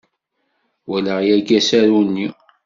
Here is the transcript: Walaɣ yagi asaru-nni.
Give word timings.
Walaɣ 0.89 1.19
yagi 1.27 1.53
asaru-nni. 1.59 2.27